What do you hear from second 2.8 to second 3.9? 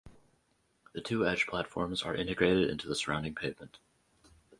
the surrounding pavement.